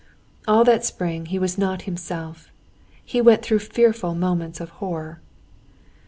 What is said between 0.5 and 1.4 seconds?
that spring he